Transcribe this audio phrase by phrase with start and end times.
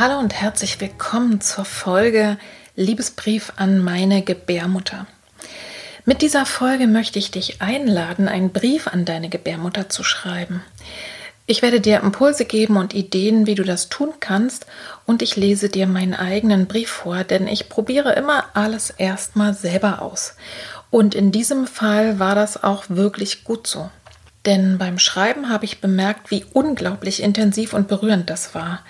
[0.00, 2.38] Hallo und herzlich willkommen zur Folge
[2.74, 5.06] Liebesbrief an meine Gebärmutter.
[6.06, 10.62] Mit dieser Folge möchte ich dich einladen, einen Brief an deine Gebärmutter zu schreiben.
[11.44, 14.64] Ich werde dir Impulse geben und Ideen, wie du das tun kannst,
[15.04, 20.00] und ich lese dir meinen eigenen Brief vor, denn ich probiere immer alles erstmal selber
[20.00, 20.34] aus.
[20.88, 23.90] Und in diesem Fall war das auch wirklich gut so.
[24.46, 28.80] Denn beim Schreiben habe ich bemerkt, wie unglaublich intensiv und berührend das war.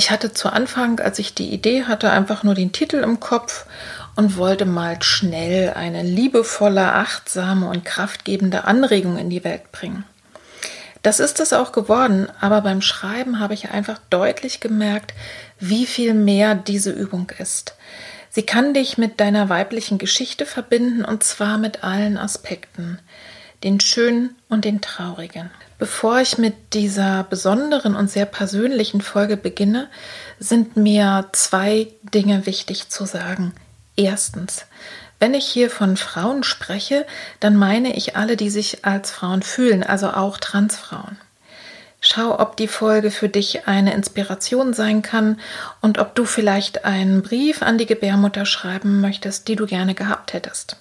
[0.00, 3.66] Ich hatte zu Anfang, als ich die Idee hatte, einfach nur den Titel im Kopf
[4.16, 10.04] und wollte mal schnell eine liebevolle, achtsame und kraftgebende Anregung in die Welt bringen.
[11.02, 15.12] Das ist es auch geworden, aber beim Schreiben habe ich einfach deutlich gemerkt,
[15.58, 17.74] wie viel mehr diese Übung ist.
[18.30, 23.00] Sie kann dich mit deiner weiblichen Geschichte verbinden und zwar mit allen Aspekten,
[23.64, 25.50] den schönen und den traurigen.
[25.78, 29.88] Bevor ich mit dieser besonderen und sehr persönlichen Folge beginne,
[30.38, 33.54] sind mir zwei Dinge wichtig zu sagen.
[33.96, 34.66] Erstens,
[35.18, 37.06] wenn ich hier von Frauen spreche,
[37.40, 41.18] dann meine ich alle, die sich als Frauen fühlen, also auch Transfrauen.
[42.00, 45.38] Schau, ob die Folge für dich eine Inspiration sein kann
[45.82, 50.32] und ob du vielleicht einen Brief an die Gebärmutter schreiben möchtest, die du gerne gehabt
[50.32, 50.76] hättest.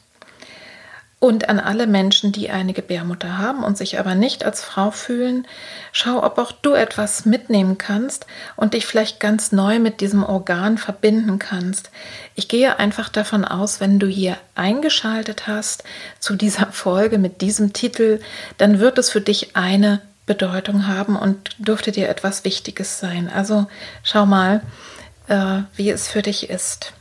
[1.22, 5.46] Und an alle Menschen, die eine Gebärmutter haben und sich aber nicht als Frau fühlen,
[5.92, 8.26] schau, ob auch du etwas mitnehmen kannst
[8.56, 11.92] und dich vielleicht ganz neu mit diesem Organ verbinden kannst.
[12.36, 15.84] Ich gehe einfach davon aus, wenn du hier eingeschaltet hast
[16.20, 18.22] zu dieser Folge mit diesem Titel,
[18.58, 23.30] dann wird es für dich eine Bedeutung haben und dürfte dir etwas Wichtiges sein.
[23.34, 23.68] Also
[24.04, 24.62] schau mal,
[25.28, 26.94] äh, wie es für dich ist.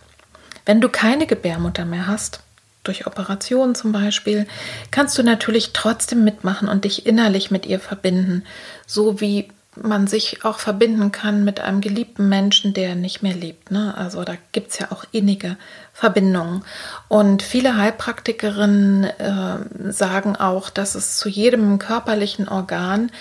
[0.65, 2.41] Wenn du keine Gebärmutter mehr hast,
[2.89, 4.47] durch Operationen zum Beispiel,
[4.91, 8.45] kannst du natürlich trotzdem mitmachen und dich innerlich mit ihr verbinden,
[8.87, 9.49] so wie
[9.83, 13.71] man sich auch verbinden kann mit einem geliebten Menschen, der nicht mehr lebt.
[13.71, 13.95] Ne?
[13.97, 15.57] Also da gibt es ja auch innige
[15.93, 16.65] Verbindungen.
[17.09, 23.13] Und viele Heilpraktikerinnen äh, sagen auch, dass es zu jedem körperlichen Organ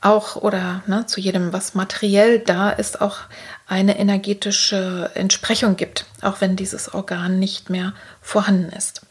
[0.00, 3.18] auch oder ne, zu jedem, was materiell da ist, auch
[3.66, 9.05] eine energetische Entsprechung gibt, auch wenn dieses Organ nicht mehr vorhanden ist.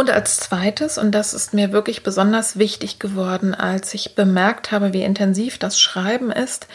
[0.00, 4.94] Und als zweites, und das ist mir wirklich besonders wichtig geworden, als ich bemerkt habe,
[4.94, 6.68] wie intensiv das Schreiben ist,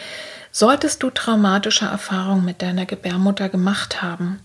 [0.51, 4.41] solltest du traumatische Erfahrungen mit deiner Gebärmutter gemacht haben.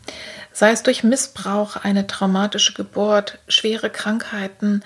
[0.51, 4.83] Sei es durch Missbrauch, eine traumatische Geburt, schwere Krankheiten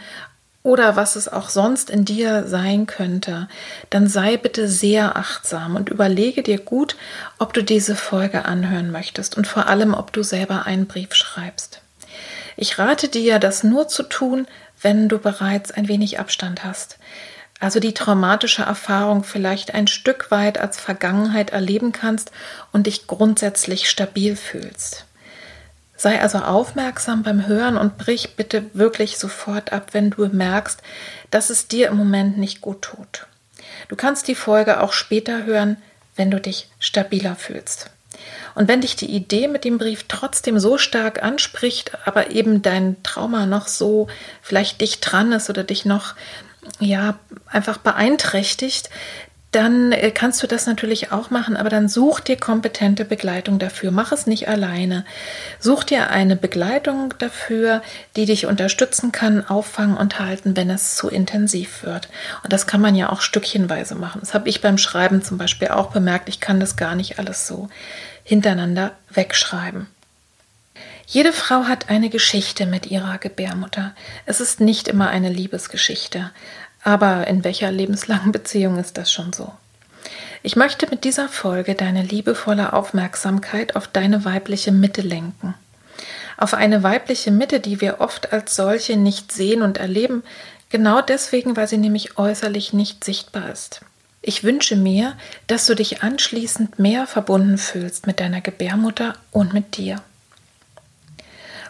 [0.65, 3.47] oder was es auch sonst in dir sein könnte,
[3.91, 6.97] dann sei bitte sehr achtsam und überlege dir gut,
[7.39, 11.84] ob du diese Folge anhören möchtest und vor allem, ob du selber einen Brief schreibst.
[12.57, 14.47] Ich rate dir, das nur zu tun,
[14.81, 16.99] wenn du bereits ein wenig Abstand hast.
[17.61, 22.31] Also die traumatische Erfahrung vielleicht ein Stück weit als Vergangenheit erleben kannst
[22.73, 25.07] und dich grundsätzlich stabil fühlst.
[25.97, 30.83] Sei also aufmerksam beim Hören und brich bitte wirklich sofort ab, wenn du merkst,
[31.31, 33.27] dass es dir im Moment nicht gut tut.
[33.89, 35.77] Du kannst die Folge auch später hören,
[36.17, 37.91] wenn du dich stabiler fühlst.
[38.55, 43.03] Und wenn dich die Idee mit dem Brief trotzdem so stark anspricht, aber eben dein
[43.03, 44.09] Trauma noch so
[44.43, 46.15] vielleicht dich dran ist oder dich noch
[46.81, 48.91] ja einfach beeinträchtigt,
[49.55, 53.93] dann äh, kannst du das natürlich auch machen, aber dann such dir kompetente Begleitung dafür.
[53.93, 55.05] Mach es nicht alleine.
[55.61, 57.83] Such dir eine Begleitung dafür,
[58.17, 62.09] die dich unterstützen kann, auffangen und halten, wenn es zu intensiv wird.
[62.43, 64.21] Und das kann man ja auch stückchenweise machen.
[64.21, 66.29] Das habe ich beim Schreiben zum Beispiel auch bemerkt.
[66.29, 67.69] Ich kann das gar nicht alles so
[68.25, 69.87] hintereinander wegschreiben.
[71.07, 73.95] Jede Frau hat eine Geschichte mit ihrer Gebärmutter.
[74.27, 76.31] Es ist nicht immer eine Liebesgeschichte.
[76.83, 79.53] Aber in welcher lebenslangen Beziehung ist das schon so?
[80.43, 85.55] Ich möchte mit dieser Folge deine liebevolle Aufmerksamkeit auf deine weibliche Mitte lenken.
[86.37, 90.23] Auf eine weibliche Mitte, die wir oft als solche nicht sehen und erleben,
[90.69, 93.81] genau deswegen, weil sie nämlich äußerlich nicht sichtbar ist.
[94.27, 95.19] Ich wünsche mir,
[95.49, 100.01] dass du dich anschließend mehr verbunden fühlst mit deiner Gebärmutter und mit dir.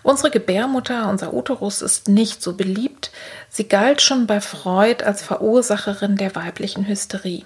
[0.05, 3.11] Unsere Gebärmutter, unser Uterus, ist nicht so beliebt.
[3.51, 7.45] Sie galt schon bei Freud als Verursacherin der weiblichen Hysterie.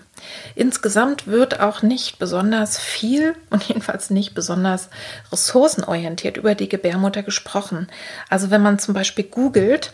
[0.54, 4.88] Insgesamt wird auch nicht besonders viel und jedenfalls nicht besonders
[5.32, 7.88] ressourcenorientiert über die Gebärmutter gesprochen.
[8.28, 9.92] Also wenn man zum Beispiel googelt,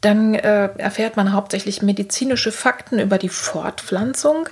[0.00, 4.48] dann äh, erfährt man hauptsächlich medizinische Fakten über die Fortpflanzung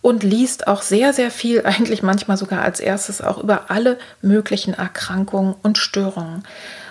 [0.00, 4.74] und liest auch sehr, sehr viel, eigentlich manchmal sogar als erstes auch über alle möglichen
[4.74, 6.44] Erkrankungen und Störungen.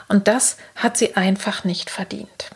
[0.08, 2.50] Und das hat sie einfach nicht verdient.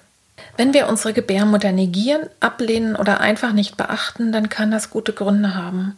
[0.55, 5.55] Wenn wir unsere Gebärmutter negieren, ablehnen oder einfach nicht beachten, dann kann das gute Gründe
[5.55, 5.95] haben.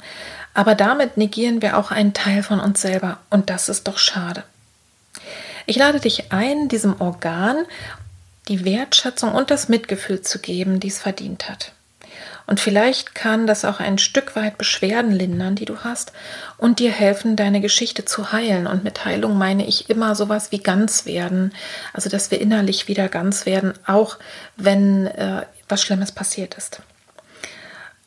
[0.54, 4.44] Aber damit negieren wir auch einen Teil von uns selber und das ist doch schade.
[5.66, 7.66] Ich lade dich ein, diesem Organ
[8.48, 11.75] die Wertschätzung und das Mitgefühl zu geben, die es verdient hat.
[12.48, 16.12] Und vielleicht kann das auch ein Stück weit Beschwerden lindern, die du hast,
[16.58, 18.68] und dir helfen, deine Geschichte zu heilen.
[18.68, 21.54] Und mit Heilung meine ich immer sowas wie ganz werden.
[21.94, 24.18] Also, dass wir innerlich wieder ganz werden, auch
[24.58, 26.82] wenn äh, was Schlimmes passiert ist.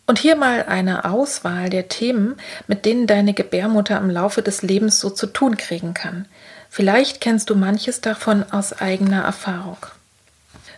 [0.06, 2.36] Und hier mal eine Auswahl der Themen,
[2.66, 6.26] mit denen deine Gebärmutter im Laufe des Lebens so zu tun kriegen kann.
[6.70, 9.78] Vielleicht kennst du manches davon aus eigener Erfahrung.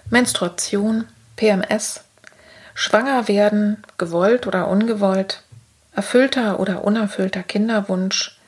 [0.08, 1.04] Menstruation,
[1.36, 2.02] PMS,
[2.74, 5.42] Schwanger werden, gewollt oder ungewollt,
[5.94, 8.38] erfüllter oder unerfüllter Kinderwunsch,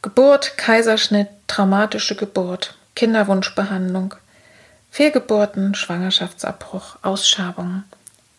[0.00, 4.14] Geburt, Kaiserschnitt, traumatische Geburt, Kinderwunschbehandlung,
[4.90, 7.82] Fehlgeburten, Schwangerschaftsabbruch, Ausschabung,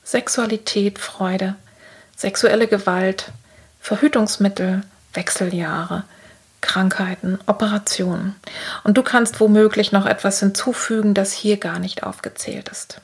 [0.03, 1.55] Sexualität, Freude,
[2.15, 3.31] sexuelle Gewalt,
[3.81, 4.83] Verhütungsmittel,
[5.13, 6.03] Wechseljahre,
[6.61, 8.35] Krankheiten, Operationen.
[8.83, 13.01] Und du kannst womöglich noch etwas hinzufügen, das hier gar nicht aufgezählt ist.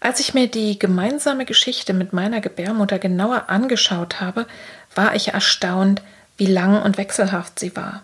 [0.00, 4.46] Als ich mir die gemeinsame Geschichte mit meiner Gebärmutter genauer angeschaut habe,
[4.94, 6.02] war ich erstaunt,
[6.36, 8.02] wie lang und wechselhaft sie war.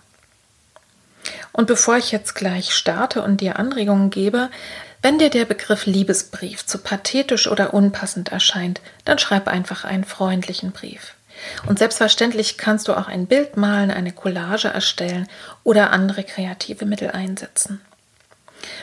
[1.52, 4.50] Und bevor ich jetzt gleich starte und dir Anregungen gebe,
[5.02, 10.72] wenn dir der Begriff Liebesbrief zu pathetisch oder unpassend erscheint, dann schreib einfach einen freundlichen
[10.72, 11.14] Brief.
[11.66, 15.28] Und selbstverständlich kannst du auch ein Bild malen, eine Collage erstellen
[15.62, 17.80] oder andere kreative Mittel einsetzen.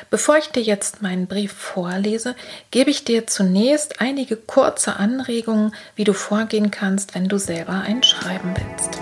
[0.09, 2.35] Bevor ich dir jetzt meinen Brief vorlese,
[2.71, 8.03] gebe ich dir zunächst einige kurze Anregungen, wie du vorgehen kannst, wenn du selber ein
[8.03, 8.99] Schreiben willst.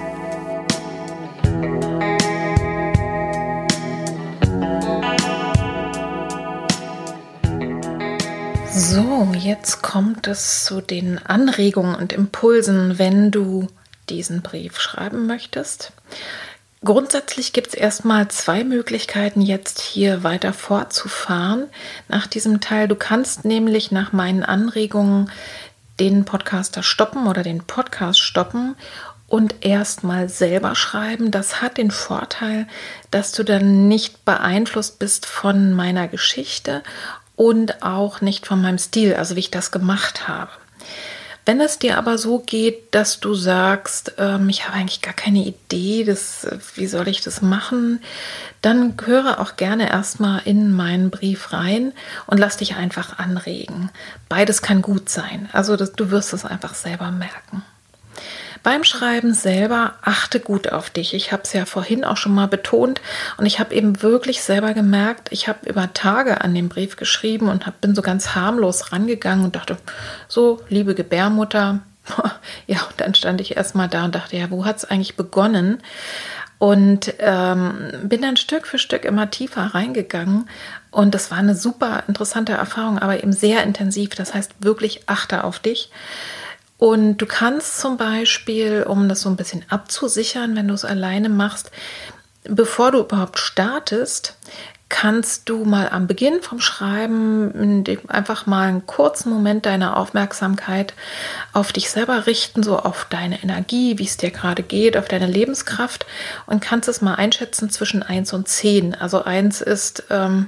[8.71, 13.67] So, jetzt kommt es zu den Anregungen und Impulsen, wenn du
[14.09, 15.91] diesen Brief schreiben möchtest.
[16.83, 21.67] Grundsätzlich gibt es erstmal zwei Möglichkeiten, jetzt hier weiter fortzufahren
[22.07, 22.87] nach diesem Teil.
[22.87, 25.29] Du kannst nämlich nach meinen Anregungen
[25.99, 28.75] den Podcaster stoppen oder den Podcast stoppen
[29.27, 31.31] und erstmal selber schreiben.
[31.31, 32.65] Das hat den Vorteil,
[33.11, 36.81] dass du dann nicht beeinflusst bist von meiner Geschichte
[37.35, 40.51] und auch nicht von meinem Stil, also wie ich das gemacht habe.
[41.49, 45.39] Wenn es dir aber so geht, dass du sagst, ähm, ich habe eigentlich gar keine
[45.39, 48.03] Idee, das, wie soll ich das machen,
[48.61, 51.93] dann höre auch gerne erstmal in meinen Brief rein
[52.27, 53.89] und lass dich einfach anregen.
[54.29, 55.49] Beides kann gut sein.
[55.51, 57.63] Also das, du wirst es einfach selber merken.
[58.63, 61.13] Beim Schreiben selber achte gut auf dich.
[61.13, 63.01] Ich habe es ja vorhin auch schon mal betont
[63.37, 67.47] und ich habe eben wirklich selber gemerkt, ich habe über Tage an dem Brief geschrieben
[67.49, 69.77] und hab, bin so ganz harmlos rangegangen und dachte,
[70.27, 71.79] so, liebe Gebärmutter,
[72.67, 75.81] ja, und dann stand ich erstmal da und dachte, ja, wo hat es eigentlich begonnen?
[76.57, 80.49] Und ähm, bin dann Stück für Stück immer tiefer reingegangen.
[80.91, 84.09] Und das war eine super interessante Erfahrung, aber eben sehr intensiv.
[84.09, 85.89] Das heißt, wirklich achte auf dich.
[86.79, 91.27] Und du kannst zum Beispiel, um das so ein bisschen abzusichern, wenn du es alleine
[91.27, 91.71] machst,
[92.45, 94.37] bevor du überhaupt startest,
[94.87, 100.95] kannst du mal am Beginn vom Schreiben einfach mal einen kurzen Moment deiner Aufmerksamkeit
[101.53, 105.27] auf dich selber richten, so auf deine Energie, wie es dir gerade geht, auf deine
[105.27, 106.07] Lebenskraft
[106.47, 108.95] und kannst es mal einschätzen zwischen 1 und 10.
[108.95, 110.47] Also 1 ist, ähm,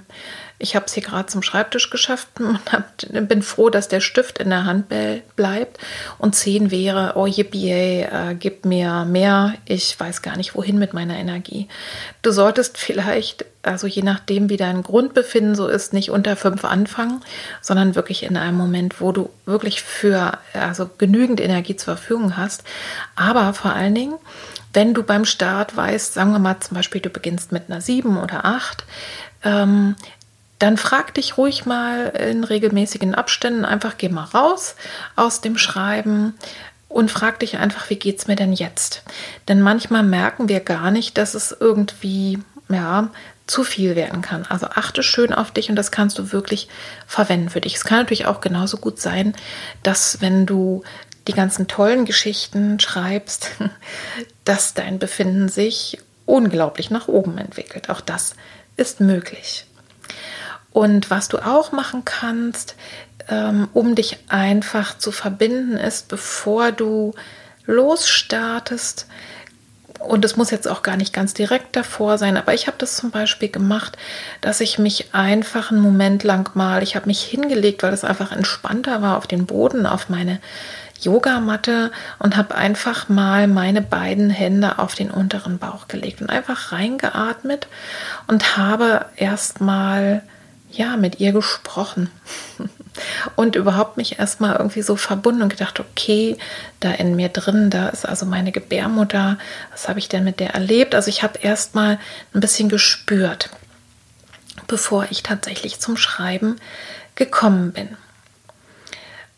[0.61, 2.85] Ich habe es hier gerade zum Schreibtisch geschafft und hab,
[3.27, 4.85] bin froh, dass der Stift in der Hand
[5.35, 5.79] bleibt.
[6.19, 9.55] Und 10 wäre, oh yippie, äh, gib mir mehr.
[9.65, 11.67] Ich weiß gar nicht, wohin mit meiner Energie.
[12.21, 17.21] Du solltest vielleicht, also je nachdem, wie dein Grundbefinden so ist, nicht unter 5 anfangen,
[17.61, 22.63] sondern wirklich in einem Moment, wo du wirklich für also genügend Energie zur Verfügung hast.
[23.15, 24.15] Aber vor allen Dingen,
[24.73, 28.17] wenn du beim Start weißt, sagen wir mal zum Beispiel, du beginnst mit einer 7
[28.17, 28.85] oder 8,
[29.43, 29.95] ähm,
[30.61, 34.75] dann frag dich ruhig mal in regelmäßigen Abständen einfach, geh mal raus
[35.15, 36.35] aus dem Schreiben
[36.87, 39.03] und frag dich einfach, wie geht es mir denn jetzt?
[39.47, 42.39] Denn manchmal merken wir gar nicht, dass es irgendwie,
[42.69, 43.09] ja,
[43.47, 44.45] zu viel werden kann.
[44.47, 46.69] Also achte schön auf dich und das kannst du wirklich
[47.07, 47.75] verwenden für dich.
[47.75, 49.33] Es kann natürlich auch genauso gut sein,
[49.83, 50.83] dass wenn du
[51.27, 53.51] die ganzen tollen Geschichten schreibst,
[54.45, 57.89] dass dein Befinden sich unglaublich nach oben entwickelt.
[57.89, 58.35] Auch das
[58.77, 59.65] ist möglich.
[60.71, 62.75] Und was du auch machen kannst,
[63.29, 67.13] ähm, um dich einfach zu verbinden, ist, bevor du
[67.65, 69.07] losstartest,
[69.99, 72.97] und es muss jetzt auch gar nicht ganz direkt davor sein, aber ich habe das
[72.97, 73.97] zum Beispiel gemacht,
[74.41, 78.31] dass ich mich einfach einen Moment lang mal, ich habe mich hingelegt, weil es einfach
[78.31, 80.39] entspannter war auf den Boden, auf meine
[80.99, 86.71] Yogamatte und habe einfach mal meine beiden Hände auf den unteren Bauch gelegt und einfach
[86.71, 87.67] reingeatmet
[88.27, 90.23] und habe erstmal
[90.71, 92.09] ja mit ihr gesprochen
[93.35, 96.37] und überhaupt mich erstmal irgendwie so verbunden und gedacht, okay,
[96.79, 99.37] da in mir drin, da ist also meine Gebärmutter,
[99.71, 100.95] was habe ich denn mit der erlebt?
[100.95, 101.99] Also ich habe erstmal
[102.33, 103.49] ein bisschen gespürt,
[104.67, 106.57] bevor ich tatsächlich zum Schreiben
[107.15, 107.97] gekommen bin.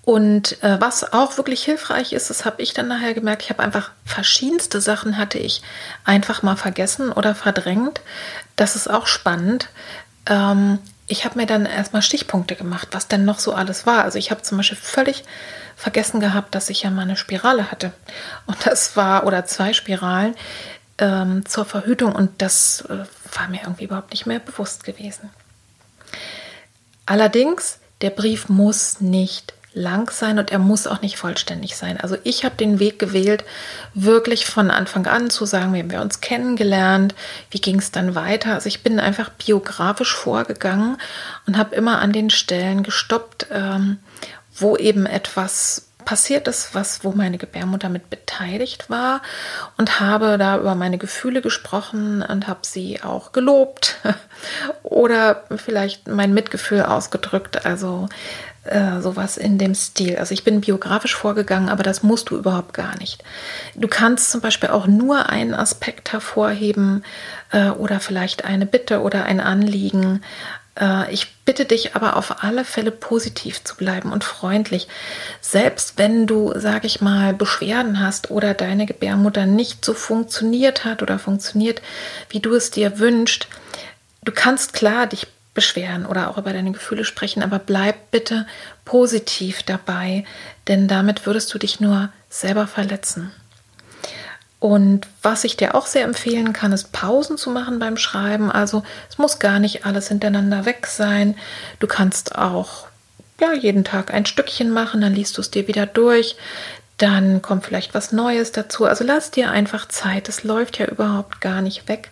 [0.05, 3.63] Und äh, was auch wirklich hilfreich ist, das habe ich dann nachher gemerkt, ich habe
[3.63, 5.61] einfach verschiedenste Sachen hatte ich
[6.03, 8.01] einfach mal vergessen oder verdrängt.
[8.57, 9.69] Das ist auch spannend.
[10.25, 14.03] Ähm, ich habe mir dann erstmal Stichpunkte gemacht, was denn noch so alles war.
[14.03, 15.24] Also ich habe zum Beispiel völlig
[15.75, 17.91] vergessen gehabt, dass ich ja mal eine Spirale hatte.
[18.45, 20.36] Und das war, oder zwei Spiralen
[20.98, 22.13] ähm, zur Verhütung.
[22.13, 23.05] Und das äh,
[23.38, 25.29] war mir irgendwie überhaupt nicht mehr bewusst gewesen.
[27.05, 32.00] Allerdings, der Brief muss nicht lang sein und er muss auch nicht vollständig sein.
[32.00, 33.44] Also ich habe den Weg gewählt,
[33.94, 37.15] wirklich von Anfang an zu sagen, wie haben wir uns kennengelernt,
[37.51, 38.53] wie ging es dann weiter.
[38.53, 40.98] Also ich bin einfach biografisch vorgegangen
[41.48, 43.98] und habe immer an den Stellen gestoppt, ähm,
[44.56, 49.22] wo eben etwas passiert ist, was, wo meine Gebärmutter mit beteiligt war
[49.77, 53.98] und habe da über meine Gefühle gesprochen und habe sie auch gelobt
[54.84, 57.65] oder vielleicht mein Mitgefühl ausgedrückt.
[57.65, 58.10] Also
[58.63, 60.17] äh, sowas in dem Stil.
[60.17, 63.24] Also ich bin biografisch vorgegangen, aber das musst du überhaupt gar nicht.
[63.75, 67.03] Du kannst zum Beispiel auch nur einen Aspekt hervorheben
[67.51, 70.22] äh, oder vielleicht eine Bitte oder ein Anliegen.
[70.79, 74.88] Äh, ich bitte dich aber auf alle Fälle positiv zu bleiben und freundlich.
[75.41, 81.01] Selbst wenn du, sag ich mal, Beschwerden hast oder deine Gebärmutter nicht so funktioniert hat
[81.01, 81.82] oder funktioniert,
[82.29, 83.48] wie du es dir wünschst,
[84.24, 88.48] du kannst klar dich beschweren oder auch über deine Gefühle sprechen, aber bleib bitte
[88.86, 90.25] positiv dabei,
[90.67, 93.31] denn damit würdest du dich nur selber verletzen.
[94.60, 98.50] Und was ich dir auch sehr empfehlen kann, ist Pausen zu machen beim Schreiben.
[98.50, 101.36] Also es muss gar nicht alles hintereinander weg sein.
[101.79, 102.88] Du kannst auch
[103.41, 106.38] ja, jeden Tag ein Stückchen machen, dann liest du es dir wieder durch.
[106.98, 108.86] Dann kommt vielleicht was Neues dazu.
[108.86, 110.29] Also lass dir einfach Zeit.
[110.29, 112.10] Es läuft ja überhaupt gar nicht weg.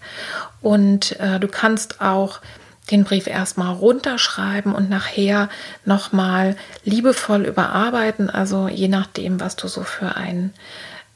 [0.62, 2.42] Und äh, du kannst auch
[2.90, 5.50] den Brief erstmal runterschreiben und nachher
[5.86, 10.54] nochmal liebevoll überarbeiten, also je nachdem, was du so für ein,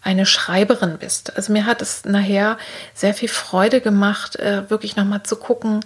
[0.01, 1.35] eine Schreiberin bist.
[1.35, 2.57] Also mir hat es nachher
[2.93, 5.81] sehr viel Freude gemacht, äh, wirklich nochmal zu gucken,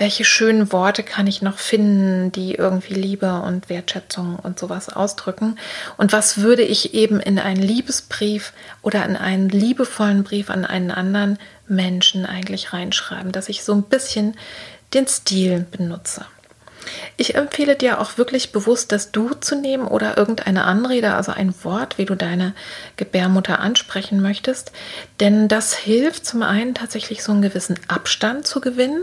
[0.00, 5.58] welche schönen Worte kann ich noch finden, die irgendwie Liebe und Wertschätzung und sowas ausdrücken?
[5.98, 10.90] Und was würde ich eben in einen Liebesbrief oder in einen liebevollen Brief an einen
[10.90, 14.38] anderen Menschen eigentlich reinschreiben, dass ich so ein bisschen
[14.94, 16.26] den Stil benutze.
[17.16, 21.54] Ich empfehle dir auch wirklich bewusst das Du zu nehmen oder irgendeine Anrede, also ein
[21.62, 22.54] Wort, wie du deine
[22.96, 24.72] Gebärmutter ansprechen möchtest.
[25.20, 29.02] Denn das hilft zum einen tatsächlich so einen gewissen Abstand zu gewinnen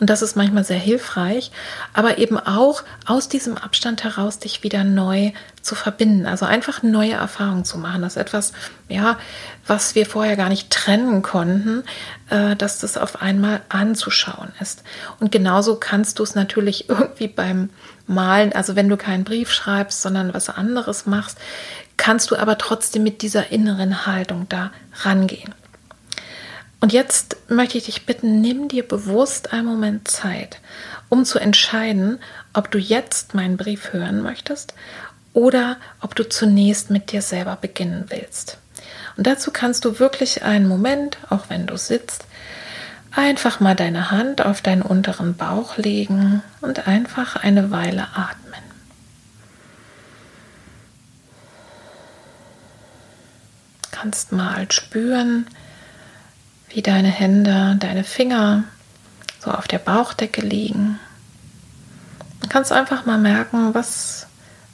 [0.00, 1.50] und das ist manchmal sehr hilfreich,
[1.92, 5.32] aber eben auch aus diesem Abstand heraus dich wieder neu
[5.68, 8.02] zu verbinden, also einfach neue Erfahrungen zu machen.
[8.02, 8.52] Das ist etwas,
[8.88, 9.18] ja,
[9.66, 11.84] was wir vorher gar nicht trennen konnten,
[12.30, 14.82] äh, dass das auf einmal anzuschauen ist.
[15.20, 17.68] Und genauso kannst du es natürlich irgendwie beim
[18.06, 21.38] Malen, also wenn du keinen Brief schreibst, sondern was anderes machst,
[21.98, 24.72] kannst du aber trotzdem mit dieser inneren Haltung da
[25.02, 25.54] rangehen.
[26.80, 30.60] Und jetzt möchte ich dich bitten, nimm dir bewusst einen Moment Zeit,
[31.08, 32.20] um zu entscheiden,
[32.52, 34.74] ob du jetzt meinen Brief hören möchtest
[35.38, 38.58] oder ob du zunächst mit dir selber beginnen willst.
[39.16, 42.24] Und dazu kannst du wirklich einen Moment, auch wenn du sitzt,
[43.12, 48.62] einfach mal deine Hand auf deinen unteren Bauch legen und einfach eine Weile atmen.
[53.92, 55.46] Kannst mal spüren,
[56.68, 58.64] wie deine Hände, deine Finger
[59.38, 60.98] so auf der Bauchdecke liegen.
[62.40, 64.26] Du kannst einfach mal merken, was,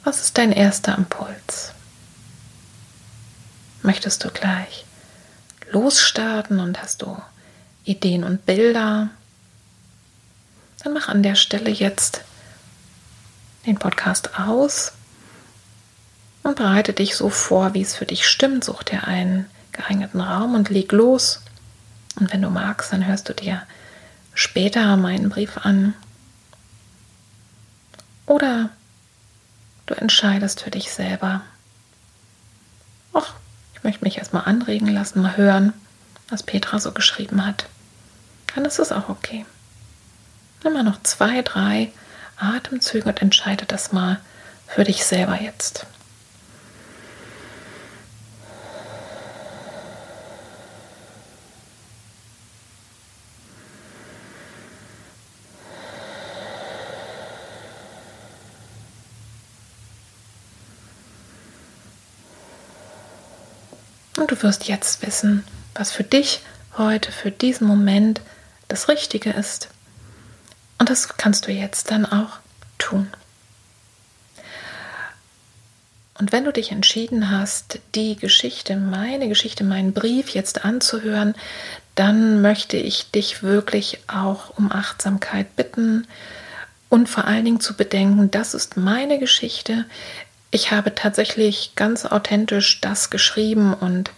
[0.05, 1.73] was ist dein erster Impuls?
[3.81, 4.85] Möchtest du gleich
[5.71, 7.17] losstarten und hast du
[7.83, 9.09] Ideen und Bilder?
[10.83, 12.21] Dann mach an der Stelle jetzt
[13.65, 14.93] den Podcast aus
[16.43, 18.63] und bereite dich so vor, wie es für dich stimmt.
[18.63, 21.41] Such dir einen geeigneten Raum und leg los.
[22.19, 23.63] Und wenn du magst, dann hörst du dir
[24.35, 25.95] später meinen Brief an.
[28.27, 28.69] Oder
[29.85, 31.41] du entscheidest für dich selber.
[33.13, 33.33] Ach,
[33.75, 35.73] ich möchte mich erstmal anregen lassen, mal hören,
[36.29, 37.67] was Petra so geschrieben hat.
[38.53, 39.45] Dann ist es auch okay.
[40.63, 41.91] Nimm mal noch zwei, drei
[42.37, 44.19] Atemzüge und entscheide das mal
[44.67, 45.85] für dich selber jetzt.
[64.17, 65.43] Und du wirst jetzt wissen,
[65.73, 66.41] was für dich
[66.77, 68.21] heute, für diesen Moment
[68.67, 69.69] das Richtige ist.
[70.77, 72.39] Und das kannst du jetzt dann auch
[72.77, 73.09] tun.
[76.17, 81.35] Und wenn du dich entschieden hast, die Geschichte, meine Geschichte, meinen Brief jetzt anzuhören,
[81.95, 86.07] dann möchte ich dich wirklich auch um Achtsamkeit bitten
[86.87, 89.85] und vor allen Dingen zu bedenken, das ist meine Geschichte.
[90.55, 94.11] Ich habe tatsächlich ganz authentisch das geschrieben und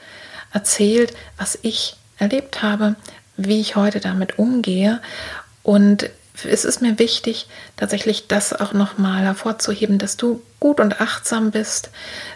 [0.54, 2.96] erzählt, was ich erlebt habe,
[3.38, 5.02] wie ich heute damit umgehe.
[5.64, 6.12] Und
[6.48, 11.90] es ist mir wichtig, tatsächlich das auch nochmal hervorzuheben, dass du gut und achtsam bist,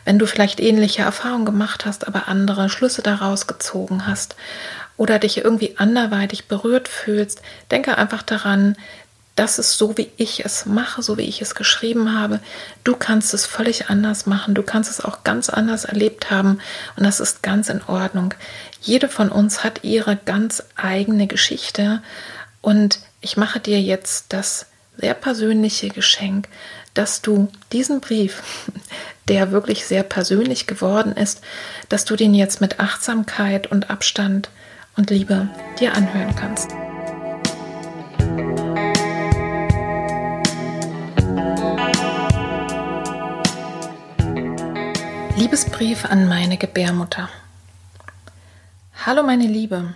[0.04, 4.36] wenn du vielleicht ähnliche Erfahrungen gemacht hast, aber andere Schlüsse daraus gezogen hast
[4.98, 7.44] oder dich irgendwie anderweitig berührt fühlst.
[7.70, 8.76] Denke einfach daran,
[9.36, 12.40] das ist so, wie ich es mache, so wie ich es geschrieben habe.
[12.84, 14.54] Du kannst es völlig anders machen.
[14.54, 16.60] Du kannst es auch ganz anders erlebt haben.
[16.98, 18.34] Und das ist ganz in Ordnung.
[18.82, 22.02] Jede von uns hat ihre ganz eigene Geschichte.
[22.62, 24.66] Und ich mache dir jetzt das
[24.98, 26.48] sehr persönliche Geschenk,
[26.94, 28.44] dass du diesen Brief,
[29.28, 31.42] der wirklich sehr persönlich geworden ist,
[31.88, 34.50] dass du den jetzt mit Achtsamkeit und Abstand
[34.98, 35.48] und Liebe
[35.80, 36.72] dir anhören kannst.
[45.42, 47.28] Liebesbrief an meine Gebärmutter.
[49.08, 49.96] Hallo meine Liebe,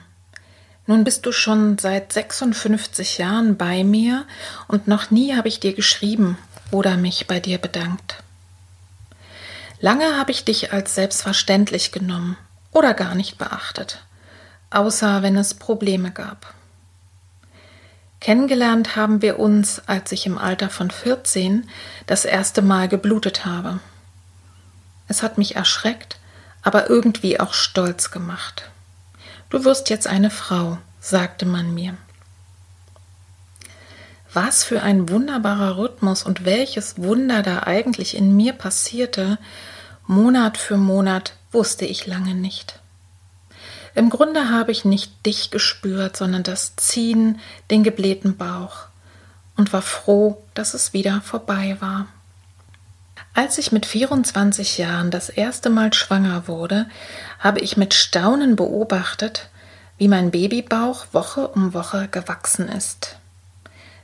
[0.88, 4.26] nun bist du schon seit 56 Jahren bei mir
[4.68, 6.40] und noch nie habe ich dir geschrieben
[6.72, 8.24] oder mich bei dir bedankt.
[9.80, 12.38] Lange habe ich dich als selbstverständlich genommen
[12.72, 14.04] oder gar nicht beachtet,
[14.72, 16.56] außer wenn es Probleme gab.
[18.20, 21.70] Kennengelernt haben wir uns, als ich im Alter von 14
[22.08, 23.80] das erste Mal geblutet habe.
[25.16, 26.18] Es hat mich erschreckt,
[26.62, 28.70] aber irgendwie auch stolz gemacht.
[29.50, 31.96] Du wirst jetzt eine Frau, sagte man mir.
[34.34, 39.38] Was für ein wunderbarer Rhythmus und welches Wunder da eigentlich in mir passierte,
[40.06, 42.80] Monat für Monat, wusste ich lange nicht.
[43.94, 47.40] Im Grunde habe ich nicht dich gespürt, sondern das Ziehen,
[47.72, 48.88] den geblähten Bauch
[49.56, 52.08] und war froh, dass es wieder vorbei war.
[53.36, 56.88] Als ich mit 24 Jahren das erste Mal schwanger wurde,
[57.38, 59.50] habe ich mit Staunen beobachtet,
[59.98, 63.18] wie mein Babybauch Woche um Woche gewachsen ist.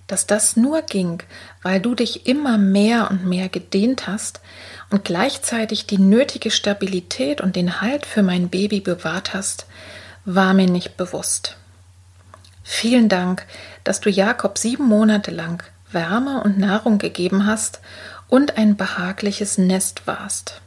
[0.07, 1.23] Dass das nur ging,
[1.61, 4.41] weil du dich immer mehr und mehr gedehnt hast
[4.89, 9.65] und gleichzeitig die nötige Stabilität und den Halt für mein Baby bewahrt hast,
[10.25, 11.55] war mir nicht bewusst.
[12.63, 13.45] Vielen Dank,
[13.85, 17.79] dass du Jakob sieben Monate lang Wärme und Nahrung gegeben hast
[18.31, 20.61] und ein behagliches Nest warst.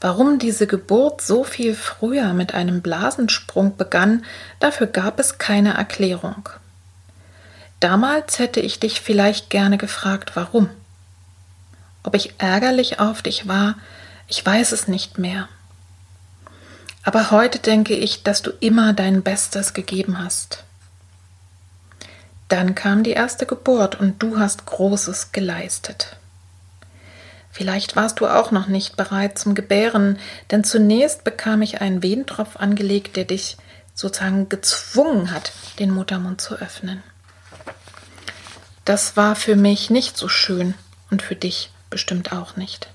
[0.00, 4.24] Warum diese Geburt so viel früher mit einem Blasensprung begann,
[4.58, 6.48] dafür gab es keine Erklärung.
[7.78, 10.68] Damals hätte ich dich vielleicht gerne gefragt, warum.
[12.02, 13.76] Ob ich ärgerlich auf dich war,
[14.26, 15.48] ich weiß es nicht mehr.
[17.04, 20.64] Aber heute denke ich, dass du immer dein Bestes gegeben hast.
[22.52, 26.16] Dann kam die erste Geburt und du hast Großes geleistet.
[27.50, 30.18] Vielleicht warst du auch noch nicht bereit zum Gebären,
[30.50, 33.56] denn zunächst bekam ich einen Wehentropf angelegt, der dich
[33.94, 37.02] sozusagen gezwungen hat, den Muttermund zu öffnen.
[38.84, 40.74] Das war für mich nicht so schön
[41.10, 42.90] und für dich bestimmt auch nicht.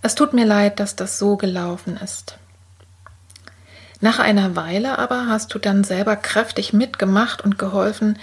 [0.00, 2.38] Es tut mir leid, dass das so gelaufen ist.
[4.02, 8.18] Nach einer Weile aber hast du dann selber kräftig mitgemacht und geholfen,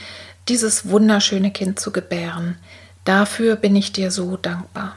[0.50, 2.58] dieses wunderschöne Kind zu gebären.
[3.06, 4.96] Dafür bin ich dir so dankbar.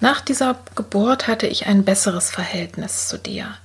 [0.00, 3.56] Nach dieser Geburt hatte ich ein besseres Verhältnis zu dir.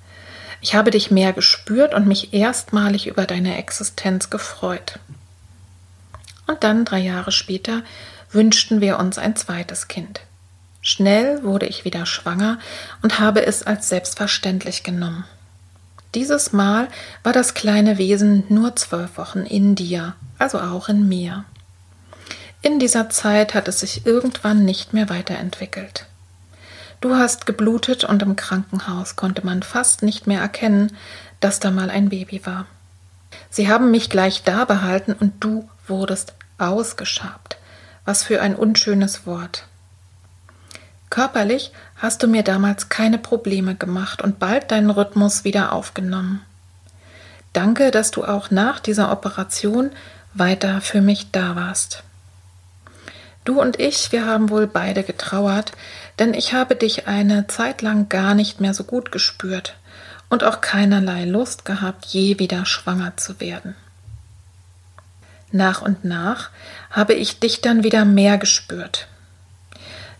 [0.62, 4.99] Ich habe dich mehr gespürt und mich erstmalig über deine Existenz gefreut.
[6.47, 7.84] Und dann, drei Jahre später,
[8.31, 10.21] wünschten wir uns ein zweites Kind.
[10.81, 12.60] Schnell wurde ich wieder schwanger
[13.01, 15.25] und habe es als selbstverständlich genommen.
[16.13, 16.89] Dieses Mal
[17.24, 21.45] war das kleine Wesen nur zwölf Wochen in dir, also auch in mir.
[22.62, 26.06] In dieser Zeit hat es sich irgendwann nicht mehr weiterentwickelt.
[27.00, 30.95] Du hast geblutet und im Krankenhaus konnte man fast nicht mehr erkennen,
[31.39, 32.67] dass da mal ein Baby war.
[33.50, 37.58] Sie haben mich gleich da behalten und du wurdest ausgeschabt.
[38.06, 39.65] Was für ein unschönes Wort.
[41.12, 46.41] Körperlich hast du mir damals keine Probleme gemacht und bald deinen Rhythmus wieder aufgenommen.
[47.52, 49.91] Danke, dass du auch nach dieser Operation
[50.34, 52.04] weiter für mich da warst.
[53.43, 55.74] Du und ich, wir haben wohl beide getrauert,
[56.17, 59.76] denn ich habe dich eine Zeit lang gar nicht mehr so gut gespürt
[60.30, 63.76] und auch keinerlei Lust gehabt, je wieder schwanger zu werden.
[65.52, 66.52] Nach und nach
[66.89, 69.10] habe ich dich dann wieder mehr gespürt.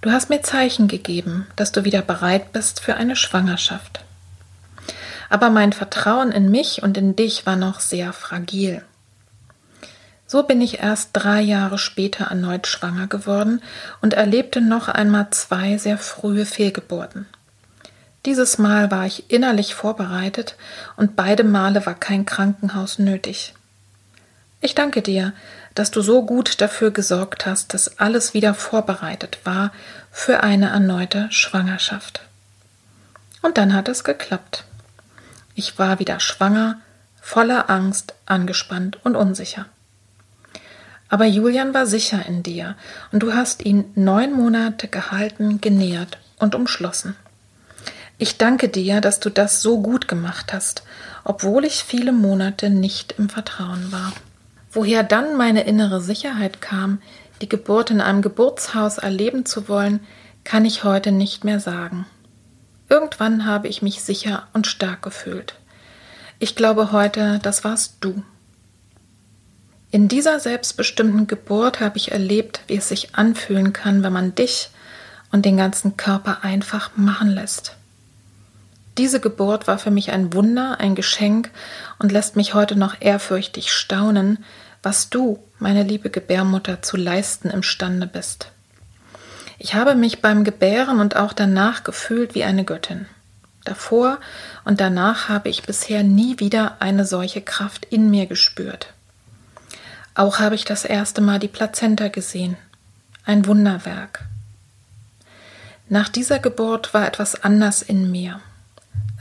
[0.02, 4.04] Du hast mir Zeichen gegeben, dass du wieder bereit bist für eine Schwangerschaft.
[5.30, 8.82] Aber mein Vertrauen in mich und in dich war noch sehr fragil.
[10.26, 13.62] So bin ich erst drei Jahre später erneut schwanger geworden
[14.02, 17.28] und erlebte noch einmal zwei sehr frühe Fehlgeburten.
[18.26, 20.56] Dieses Mal war ich innerlich vorbereitet
[20.96, 23.54] und beide Male war kein Krankenhaus nötig.
[24.62, 25.34] Ich danke dir,
[25.76, 29.72] dass du so gut dafür gesorgt hast, dass alles wieder vorbereitet war
[30.12, 32.22] für eine erneute Schwangerschaft.
[33.42, 34.66] Und dann hat es geklappt.
[35.56, 36.80] Ich war wieder schwanger,
[37.22, 39.66] voller Angst, angespannt und unsicher.
[41.10, 42.76] Aber Julian war sicher in dir
[43.12, 47.16] und du hast ihn neun Monate gehalten, genährt und umschlossen.
[48.18, 50.84] Ich danke dir, dass du das so gut gemacht hast,
[51.24, 54.14] obwohl ich viele Monate nicht im Vertrauen war.
[54.74, 57.02] Woher dann meine innere Sicherheit kam,
[57.42, 60.00] die Geburt in einem Geburtshaus erleben zu wollen,
[60.44, 62.06] kann ich heute nicht mehr sagen.
[62.90, 65.56] Irgendwann habe ich mich sicher und stark gefühlt.
[66.40, 68.24] Ich glaube heute, das warst du.
[69.92, 74.70] In dieser selbstbestimmten Geburt habe ich erlebt, wie es sich anfühlen kann, wenn man dich
[75.32, 77.76] und den ganzen Körper einfach machen lässt.
[78.98, 81.50] Diese Geburt war für mich ein Wunder, ein Geschenk
[82.00, 84.44] und lässt mich heute noch ehrfürchtig staunen,
[84.84, 88.52] was du, meine liebe Gebärmutter, zu leisten imstande bist.
[89.60, 93.06] Ich habe mich beim Gebären und auch danach gefühlt wie eine Göttin.
[93.64, 94.20] Davor
[94.66, 98.94] und danach habe ich bisher nie wieder eine solche Kraft in mir gespürt.
[100.16, 102.58] Auch habe ich das erste Mal die Plazenta gesehen.
[103.24, 104.24] Ein Wunderwerk.
[105.90, 108.42] Nach dieser Geburt war etwas anders in mir.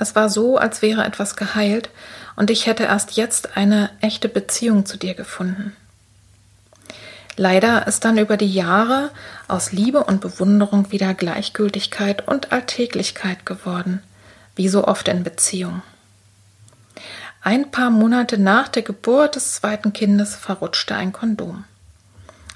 [0.00, 1.90] Es war so, als wäre etwas geheilt
[2.34, 5.76] und ich hätte erst jetzt eine echte Beziehung zu dir gefunden.
[7.36, 9.10] Leider ist dann über die Jahre
[9.46, 14.02] aus Liebe und Bewunderung wieder Gleichgültigkeit und Alltäglichkeit geworden,
[14.56, 15.82] wie so oft in Beziehungen.
[17.42, 21.64] Ein paar Monate nach der Geburt des zweiten Kindes verrutschte ein Kondom.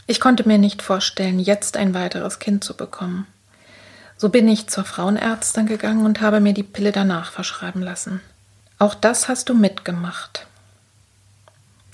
[0.06, 3.26] Ich konnte mir nicht vorstellen, jetzt ein weiteres Kind zu bekommen.
[4.24, 8.22] So bin ich zur Frauenärztin gegangen und habe mir die Pille danach verschreiben lassen.
[8.78, 10.46] Auch das hast du mitgemacht.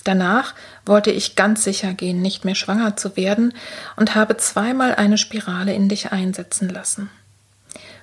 [0.04, 0.54] Danach
[0.86, 3.52] wollte ich ganz sicher gehen, nicht mehr schwanger zu werden
[3.96, 7.10] und habe zweimal eine Spirale in dich einsetzen lassen.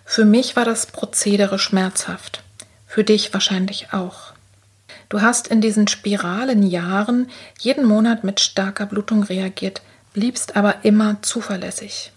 [0.03, 2.43] Für mich war das Prozedere schmerzhaft,
[2.85, 4.33] für dich wahrscheinlich auch.
[5.07, 12.11] Du hast in diesen Spiralenjahren jeden Monat mit starker Blutung reagiert, bliebst aber immer zuverlässig.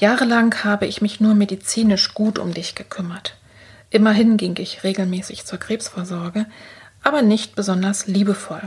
[0.00, 3.36] Jahrelang habe ich mich nur medizinisch gut um dich gekümmert.
[3.90, 6.46] Immerhin ging ich regelmäßig zur Krebsvorsorge,
[7.02, 8.62] aber nicht besonders liebevoll.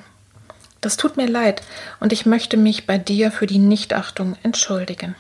[0.80, 1.64] Das tut mir leid
[2.00, 5.16] und ich möchte mich bei dir für die Nichtachtung entschuldigen.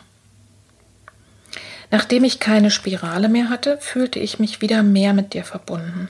[1.90, 6.10] Nachdem ich keine Spirale mehr hatte, fühlte ich mich wieder mehr mit dir verbunden.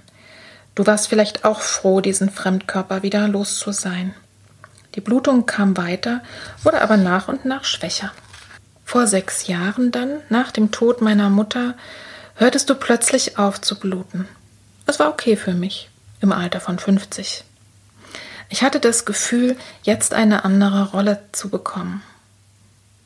[0.76, 4.14] Du warst vielleicht auch froh, diesen Fremdkörper wieder los zu sein.
[4.96, 6.22] Die Blutung kam weiter,
[6.64, 8.12] wurde aber nach und nach schwächer.
[8.86, 11.76] Vor sechs Jahren dann, nach dem Tod meiner Mutter,
[12.36, 14.28] hörtest du plötzlich auf zu bluten.
[14.86, 17.44] Es war okay für mich, im Alter von 50.
[18.50, 22.04] Ich hatte das Gefühl, jetzt eine andere Rolle zu bekommen.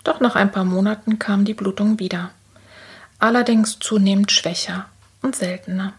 [0.04, 2.32] Doch nach ein paar Monaten kam die Blutung wieder,
[3.20, 4.86] allerdings zunehmend schwächer
[5.22, 5.94] und seltener.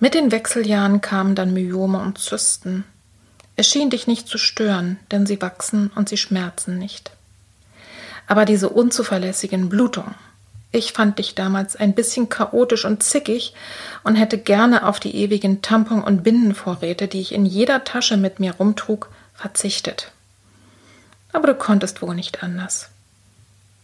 [0.00, 2.84] Mit den Wechseljahren kamen dann Myome und Zysten.
[3.56, 7.12] Es schien dich nicht zu stören, denn sie wachsen und sie schmerzen nicht.
[8.26, 10.14] Aber diese unzuverlässigen Blutungen,
[10.72, 13.54] ich fand dich damals ein bisschen chaotisch und zickig
[14.02, 18.40] und hätte gerne auf die ewigen Tampon- und Bindenvorräte, die ich in jeder Tasche mit
[18.40, 20.10] mir rumtrug, verzichtet.
[21.32, 22.88] Aber du konntest wohl nicht anders.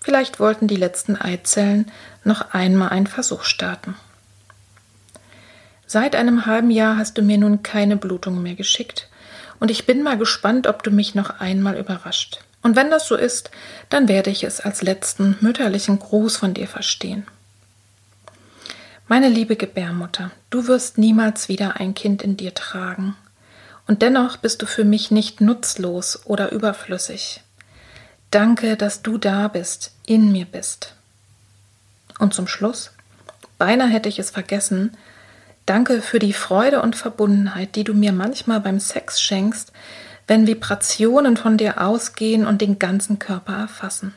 [0.00, 1.90] Vielleicht wollten die letzten Eizellen
[2.24, 3.94] noch einmal einen Versuch starten.
[5.86, 9.08] Seit einem halben Jahr hast du mir nun keine Blutung mehr geschickt,
[9.60, 12.40] und ich bin mal gespannt, ob du mich noch einmal überrascht.
[12.62, 13.50] Und wenn das so ist,
[13.88, 17.26] dann werde ich es als letzten mütterlichen Gruß von dir verstehen.
[19.08, 23.16] Meine liebe Gebärmutter, du wirst niemals wieder ein Kind in dir tragen.
[23.86, 27.40] Und dennoch bist du für mich nicht nutzlos oder überflüssig.
[28.30, 30.94] Danke, dass du da bist, in mir bist.
[32.20, 32.92] Und zum Schluss,
[33.58, 34.96] beinahe hätte ich es vergessen,
[35.66, 39.72] danke für die Freude und Verbundenheit, die du mir manchmal beim Sex schenkst,
[40.30, 44.14] wenn Vibrationen von dir ausgehen und den ganzen Körper erfassen.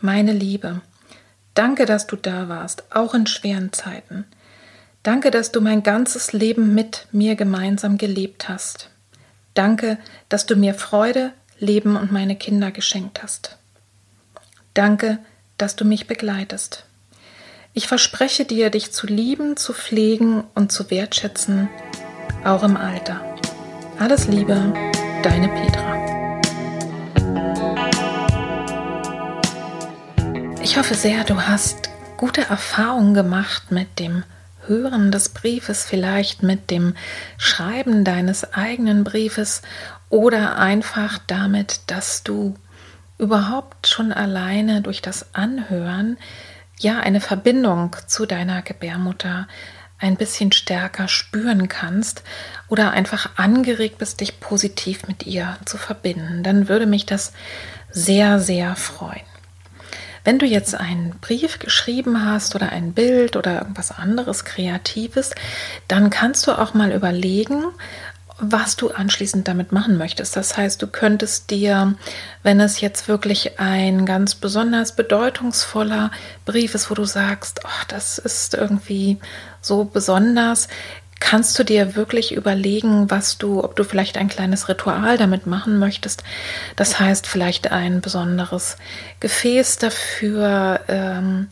[0.00, 0.80] Meine Liebe,
[1.54, 4.26] danke, dass du da warst, auch in schweren Zeiten.
[5.02, 8.90] Danke, dass du mein ganzes Leben mit mir gemeinsam gelebt hast.
[9.54, 13.58] Danke, dass du mir Freude, Leben und meine Kinder geschenkt hast.
[14.72, 15.18] Danke,
[15.58, 16.84] dass du mich begleitest.
[17.74, 21.68] Ich verspreche dir, dich zu lieben, zu pflegen und zu wertschätzen,
[22.44, 23.29] auch im Alter.
[24.00, 24.72] Alles Liebe,
[25.22, 25.94] deine Petra.
[30.62, 34.24] Ich hoffe sehr, du hast gute Erfahrungen gemacht mit dem
[34.66, 36.94] Hören des Briefes, vielleicht mit dem
[37.36, 39.60] Schreiben deines eigenen Briefes
[40.08, 42.54] oder einfach damit, dass du
[43.18, 46.16] überhaupt schon alleine durch das Anhören
[46.78, 49.46] ja eine Verbindung zu deiner Gebärmutter
[50.00, 52.22] ein bisschen stärker spüren kannst
[52.68, 57.32] oder einfach angeregt bist, dich positiv mit ihr zu verbinden, dann würde mich das
[57.90, 59.22] sehr, sehr freuen.
[60.22, 65.30] Wenn du jetzt einen Brief geschrieben hast oder ein Bild oder irgendwas anderes Kreatives,
[65.88, 67.64] dann kannst du auch mal überlegen,
[68.40, 70.36] was du anschließend damit machen möchtest.
[70.36, 71.94] Das heißt, du könntest dir,
[72.42, 76.10] wenn es jetzt wirklich ein ganz besonders bedeutungsvoller
[76.44, 79.18] Brief ist, wo du sagst, oh, das ist irgendwie
[79.60, 80.68] so besonders,
[81.20, 85.78] kannst du dir wirklich überlegen, was du, ob du vielleicht ein kleines Ritual damit machen
[85.78, 86.24] möchtest.
[86.76, 88.78] Das heißt, vielleicht ein besonderes
[89.20, 91.48] Gefäß dafür ähm,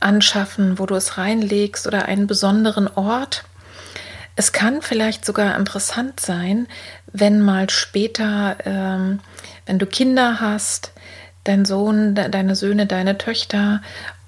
[0.00, 3.44] anschaffen, wo du es reinlegst oder einen besonderen Ort
[4.36, 6.66] es kann vielleicht sogar interessant sein,
[7.12, 9.20] wenn mal später, ähm,
[9.66, 10.92] wenn du Kinder hast,
[11.44, 13.82] dein Sohn, de deine Söhne, deine Töchter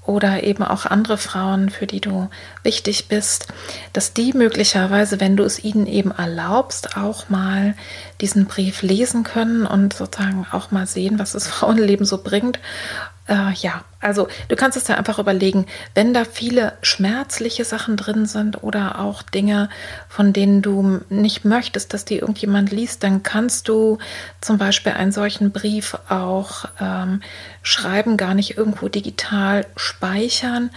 [0.05, 2.29] oder eben auch andere Frauen, für die du
[2.63, 3.49] wichtig bist,
[3.93, 7.75] dass die möglicherweise, wenn du es ihnen eben erlaubst, auch mal
[8.21, 12.61] diesen Brief lesen können und sozusagen auch mal sehen, was das Frauenleben so bringt
[13.29, 18.27] äh, ja, also du kannst es dir einfach überlegen, wenn da viele schmerzliche Sachen drin
[18.27, 19.69] sind oder auch Dinge,
[20.09, 23.99] von denen du nicht möchtest, dass die irgendjemand liest, dann kannst du
[24.41, 27.21] zum Beispiel einen solchen Brief auch ähm,
[27.63, 30.71] schreiben, gar nicht irgendwo digital speichern,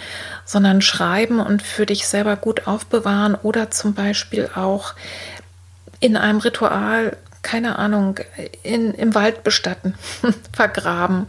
[0.46, 4.96] sondern schreiben und für dich selber gut aufbewahren oder zum Beispiel auch
[6.00, 8.19] in einem Ritual keine Ahnung,
[8.63, 9.95] in, im Wald bestatten,
[10.54, 11.28] vergraben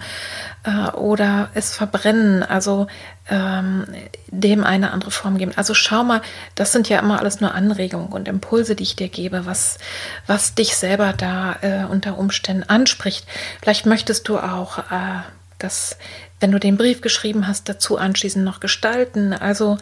[0.64, 2.88] äh, oder es verbrennen, also
[3.28, 3.86] ähm,
[4.26, 5.52] dem eine andere Form geben.
[5.56, 6.20] Also schau mal,
[6.56, 9.78] das sind ja immer alles nur Anregungen und Impulse, die ich dir gebe, was,
[10.26, 13.26] was dich selber da äh, unter Umständen anspricht.
[13.62, 15.22] Vielleicht möchtest du auch äh,
[15.58, 15.96] das,
[16.40, 19.32] wenn du den Brief geschrieben hast, dazu anschließend noch gestalten.
[19.32, 19.78] Also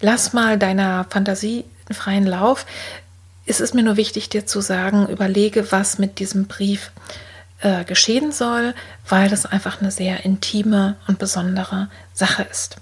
[0.00, 2.66] lass mal deiner Fantasie freien Lauf
[3.48, 6.90] es ist mir nur wichtig, dir zu sagen, überlege, was mit diesem Brief
[7.60, 8.74] äh, geschehen soll,
[9.08, 12.76] weil das einfach eine sehr intime und besondere Sache ist.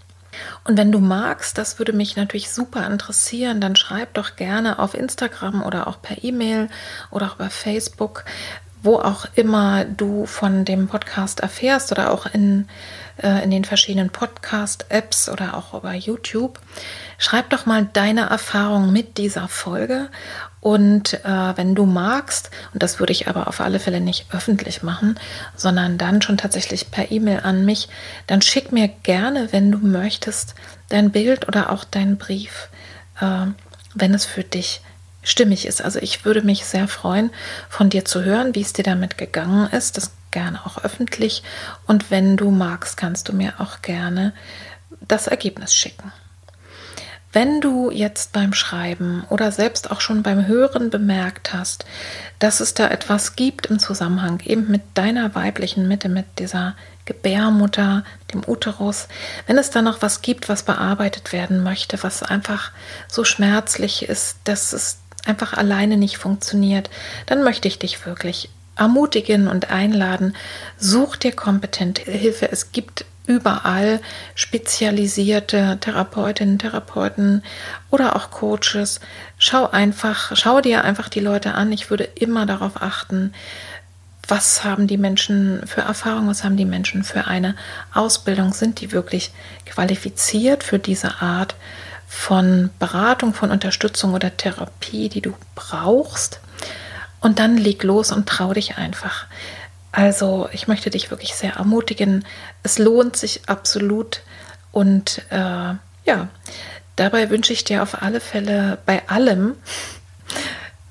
[0.65, 4.95] Und wenn du magst, das würde mich natürlich super interessieren, dann schreib doch gerne auf
[4.95, 6.69] Instagram oder auch per E-Mail
[7.11, 8.25] oder auch bei Facebook,
[8.83, 12.69] wo auch immer du von dem Podcast erfährst oder auch in,
[13.23, 16.61] äh, in den verschiedenen Podcast-Apps oder auch über YouTube.
[17.19, 20.09] Schreib doch mal deine Erfahrung mit dieser Folge
[20.67, 24.83] und äh, wenn du magst, und das würde ich aber auf alle Fälle nicht öffentlich
[24.83, 25.17] machen,
[25.55, 27.89] sondern dann schon tatsächlich per E-Mail an mich,
[28.27, 30.57] dann schick mir gerne, wenn du möchtest,
[30.89, 32.69] dein Bild oder auch deinen Brief,
[33.21, 33.47] äh,
[33.95, 34.81] wenn es für dich
[35.23, 35.83] stimmig ist.
[35.83, 37.31] Also ich würde mich sehr freuen,
[37.69, 39.97] von dir zu hören, wie es dir damit gegangen ist.
[39.97, 41.45] Das gerne auch öffentlich.
[41.87, 44.33] Und wenn du magst, kannst du mir auch gerne
[45.07, 46.13] das Ergebnis schicken.
[47.37, 51.85] Wenn du jetzt beim Schreiben oder selbst auch schon beim Hören bemerkt hast,
[52.39, 58.05] dass es da etwas gibt im Zusammenhang eben mit deiner weiblichen Mitte, mit dieser Gebärmutter,
[58.33, 59.09] dem Uterus,
[59.47, 62.73] wenn es da noch was gibt, was bearbeitet werden möchte, was einfach
[63.07, 66.89] so schmerzlich ist, dass es einfach alleine nicht funktioniert,
[67.27, 70.35] dann möchte ich dich wirklich ermutigen und einladen,
[70.79, 72.51] such dir kompetente Hilfe.
[72.51, 74.01] Es gibt überall
[74.35, 77.43] spezialisierte Therapeutinnen, Therapeuten
[77.91, 79.01] oder auch Coaches.
[79.39, 81.73] Schau einfach, schau dir einfach die Leute an.
[81.73, 83.33] Ich würde immer darauf achten,
[84.29, 87.55] was haben die Menschen für Erfahrung, was haben die Menschen für eine
[87.95, 89.31] Ausbildung, sind die wirklich
[89.67, 91.55] qualifiziert für diese Art
[92.09, 96.41] von Beratung, von Unterstützung oder Therapie, die du brauchst.
[97.21, 99.27] Und dann leg los und trau dich einfach.
[99.97, 102.27] Also ich möchte dich wirklich sehr ermutigen.
[102.63, 104.21] Es lohnt sich absolut.
[104.71, 105.37] Und äh,
[106.05, 106.29] ja,
[106.97, 109.55] dabei wünsche ich dir auf alle Fälle bei allem,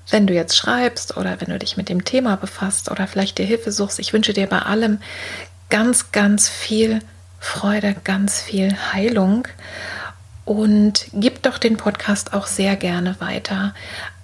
[0.09, 3.45] wenn du jetzt schreibst oder wenn du dich mit dem Thema befasst oder vielleicht dir
[3.45, 4.97] Hilfe suchst, ich wünsche dir bei allem
[5.69, 6.97] ganz, ganz viel
[7.39, 9.47] Freude, ganz viel Heilung
[10.45, 13.75] und gib doch den Podcast auch sehr gerne weiter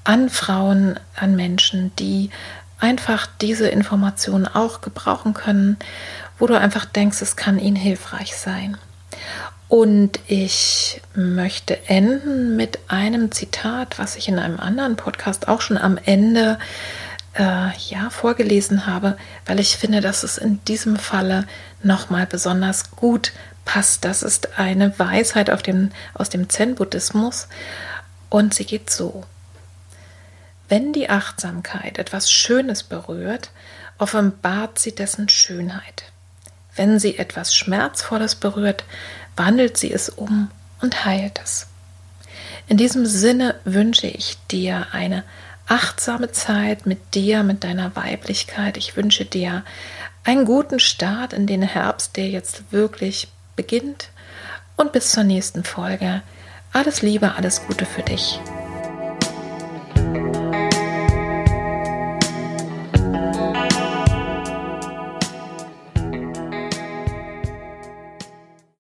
[0.04, 2.32] an Frauen, an Menschen, die
[2.82, 5.78] einfach diese Informationen auch gebrauchen können,
[6.38, 8.78] wo du einfach denkst, es kann ihnen hilfreich sein.
[9.70, 15.78] Und ich möchte enden mit einem Zitat, was ich in einem anderen Podcast auch schon
[15.78, 16.60] am Ende
[17.36, 19.16] äh, ja vorgelesen habe,
[19.46, 21.48] weil ich finde, dass es in diesem Falle
[21.84, 23.32] nochmal besonders gut
[23.64, 24.04] passt.
[24.04, 27.48] Das ist eine Weisheit dem, aus dem Zen-Buddhismus
[28.30, 29.24] und sie geht so.
[30.72, 33.50] Wenn die Achtsamkeit etwas Schönes berührt,
[33.98, 36.06] offenbart sie dessen Schönheit.
[36.78, 38.86] Wenn sie etwas Schmerzvolles berührt,
[39.36, 41.68] wandelt sie es um und heilt es.
[42.70, 45.26] In diesem Sinne wünsche ich dir eine
[45.68, 48.78] achtsame Zeit mit dir, mit deiner Weiblichkeit.
[48.78, 49.66] Ich wünsche dir
[50.24, 54.08] einen guten Start in den Herbst, der jetzt wirklich beginnt.
[54.78, 56.22] Und bis zur nächsten Folge.
[56.72, 58.40] Alles Liebe, alles Gute für dich.